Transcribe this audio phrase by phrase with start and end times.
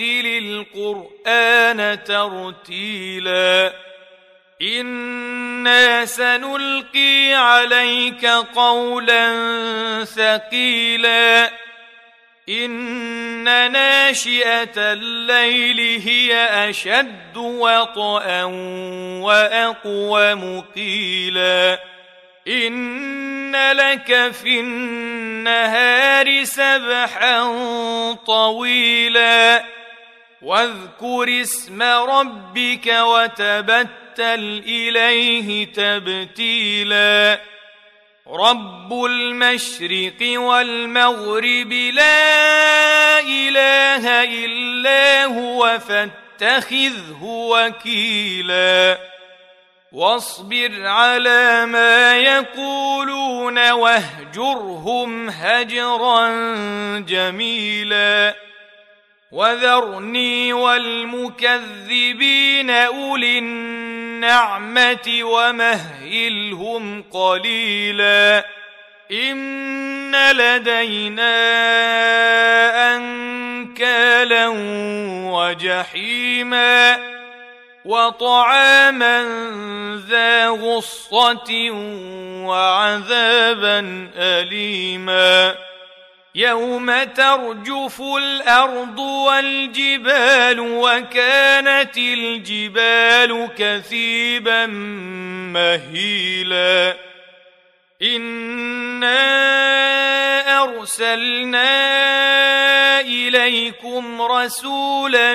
[0.00, 0.26] ورتل
[0.76, 3.72] القرآن ترتيلا.
[4.62, 9.34] أنا سنلقي عليك قولا
[10.04, 11.50] ثقيلا.
[12.48, 16.34] ان ناشئه الليل هي
[16.70, 18.44] اشد وطئا
[19.22, 21.78] واقوم قيلا
[22.48, 27.42] ان لك في النهار سبحا
[28.26, 29.75] طويلا.
[30.46, 37.40] واذكر اسم ربك وتبتل إليه تبتيلا.
[38.28, 48.98] رب المشرق والمغرب لا إله إلا هو فاتخذه وكيلا.
[49.92, 56.28] واصبر على ما يقولون واهجرهم هجرا
[56.98, 58.45] جميلا.
[59.36, 61.90] وذرني والمكذبين
[62.70, 68.44] أولي النعمة ومهلهم قليلا
[69.12, 71.36] إن لدينا
[72.96, 74.48] أنكالا
[75.32, 76.98] وجحيما
[77.84, 79.22] وطعاما
[80.08, 81.70] ذا غصة
[82.46, 85.54] وعذابا أليما
[86.36, 94.66] يوم ترجف الأرض والجبال وكانت الجبال كثيبا
[95.56, 96.96] مهيلا
[98.02, 99.16] انا
[100.62, 101.96] ارسلنا
[103.00, 105.34] اليكم رسولا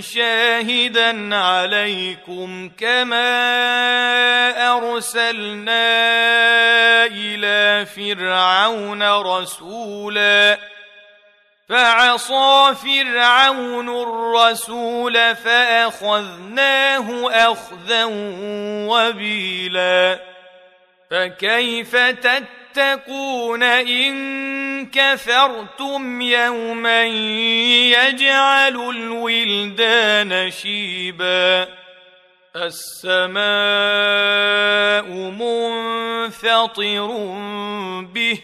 [0.00, 3.28] شاهدا عليكم كما
[4.76, 5.86] ارسلنا
[7.06, 10.58] إلى فرعون رسولا
[11.68, 18.04] فعصى فرعون الرسول فأخذناه أخذا
[18.88, 20.20] وبيلا
[21.10, 31.68] فكيف تتقون إن كفرتم يوما يجعل الولدان شيبا
[32.56, 34.45] السماء
[36.46, 37.06] منفطر
[38.14, 38.38] به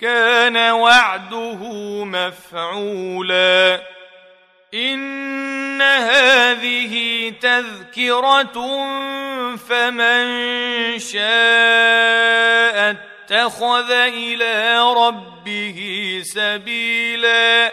[0.00, 1.60] كان وعده
[2.04, 3.82] مفعولا.
[4.74, 8.52] إن هذه تذكرة
[9.56, 10.24] فمن
[10.98, 17.72] شاء اتخذ إلى ربه سبيلا.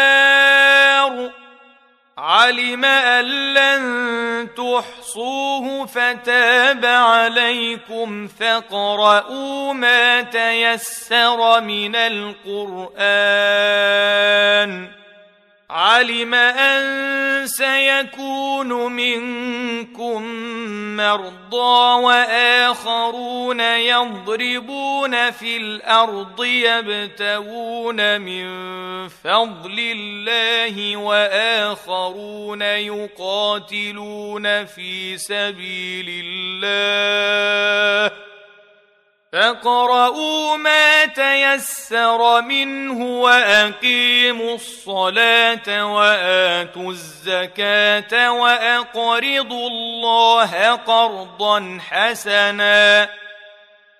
[2.41, 13.01] علم أن لن تحصوه فتاب عليكم فاقرؤوا ما تيسر من القرآن.
[15.71, 20.23] علم ان سيكون منكم
[20.97, 28.47] مرضى واخرون يضربون في الأرض يبتغون من
[29.07, 38.30] فضل الله واخرون يقاتلون في سبيل الله
[39.31, 53.09] فاقرؤوا ما تيسر منه وأقيموا الصلاة وآتوا الزكاة وأقرضوا الله قرضا حسنا